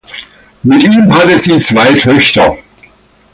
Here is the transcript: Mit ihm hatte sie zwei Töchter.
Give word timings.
Mit 0.63 0.83
ihm 0.83 1.13
hatte 1.15 1.37
sie 1.37 1.59
zwei 1.59 1.93
Töchter. 1.93 2.57